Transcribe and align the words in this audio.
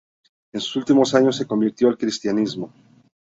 En 0.51 0.61
sus 0.61 0.77
últimos 0.77 1.13
años 1.13 1.35
se 1.35 1.45
convirtió 1.45 1.87
al 1.87 1.95
Cristianismo. 1.95 2.73